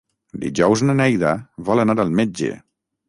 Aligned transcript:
Dijous 0.45 0.81
na 0.89 0.95
Neida 1.03 1.33
vol 1.69 1.83
anar 1.85 1.99
al 2.05 2.13
metge. 2.21 2.51